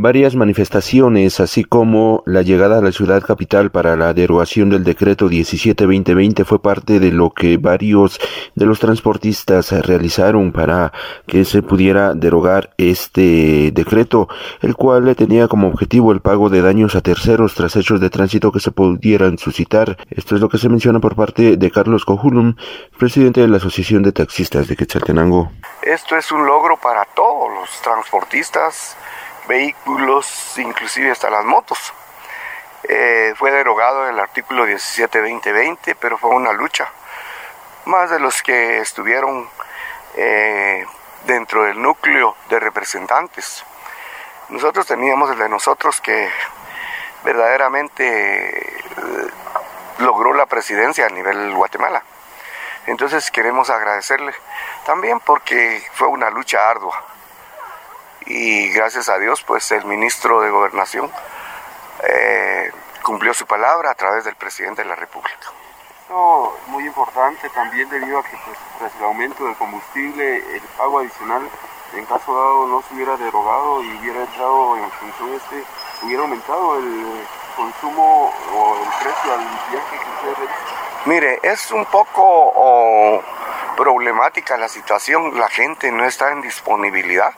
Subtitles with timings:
[0.00, 5.28] varias manifestaciones, así como la llegada a la ciudad capital para la derogación del decreto
[5.28, 8.20] 17-2020 fue parte de lo que varios
[8.54, 10.92] de los transportistas realizaron para
[11.26, 14.28] que se pudiera derogar este decreto,
[14.60, 18.52] el cual tenía como objetivo el pago de daños a terceros tras hechos de tránsito
[18.52, 19.96] que se pudieran suscitar.
[20.10, 22.54] Esto es lo que se menciona por parte de Carlos Cojulum,
[22.98, 25.50] presidente de la Asociación de Taxistas de Quetzaltenango.
[25.82, 28.96] Esto es un logro para todos los transportistas
[29.48, 31.92] vehículos, inclusive hasta las motos.
[32.84, 36.88] Eh, fue derogado el artículo 17-2020, pero fue una lucha.
[37.86, 39.48] Más de los que estuvieron
[40.14, 40.86] eh,
[41.26, 43.64] dentro del núcleo de representantes.
[44.50, 46.30] Nosotros teníamos el de nosotros que
[47.24, 48.82] verdaderamente eh,
[49.98, 52.02] logró la presidencia a nivel Guatemala.
[52.86, 54.34] Entonces queremos agradecerle
[54.86, 57.17] también porque fue una lucha ardua
[58.28, 61.10] y gracias a Dios pues el ministro de Gobernación
[62.06, 62.70] eh,
[63.02, 65.50] cumplió su palabra a través del presidente de la República.
[66.02, 70.98] Esto muy importante también debido a que pues, tras el aumento del combustible el pago
[70.98, 71.48] adicional
[71.94, 75.64] en caso dado no se hubiera derogado y hubiera entrado en función este,
[76.02, 80.50] hubiera aumentado el consumo o el precio al viaje que usted
[81.06, 83.22] Mire, es un poco
[83.76, 87.32] problemática la situación, la gente no está en disponibilidad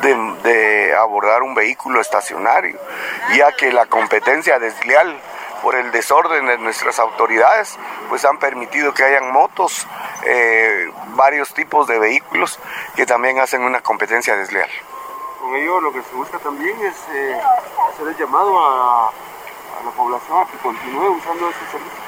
[0.00, 2.78] de, abordar un vehículo estacionario,
[3.36, 5.20] ya que la competencia desleal
[5.62, 9.86] por el desorden de nuestras autoridades, pues han permitido que hayan motos,
[10.24, 12.58] eh, varios tipos de vehículos
[12.96, 14.70] que también hacen una competencia desleal.
[15.40, 17.40] Con ello lo que se busca también es eh,
[17.92, 19.12] hacer el llamado a,
[19.84, 22.02] la población a que continúe usando ese servicio.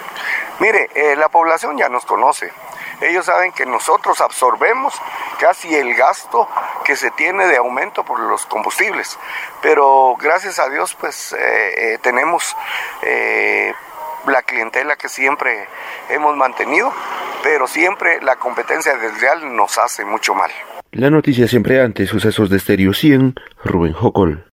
[0.61, 2.53] Mire, eh, la población ya nos conoce,
[3.01, 4.95] ellos saben que nosotros absorbemos
[5.39, 6.49] casi el gasto
[6.85, 9.19] que se tiene de aumento por los combustibles,
[9.63, 11.37] pero gracias a Dios pues eh,
[11.95, 12.55] eh, tenemos
[13.03, 13.73] eh,
[14.27, 15.67] la clientela que siempre
[16.09, 16.93] hemos mantenido,
[17.43, 20.51] pero siempre la competencia desleal nos hace mucho mal.
[20.93, 23.35] La noticia siempre antes, sucesos de Estéreo 100,
[23.65, 24.45] Rubén Jocol.